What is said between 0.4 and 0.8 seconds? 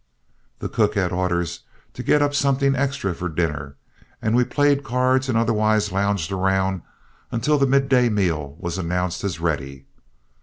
The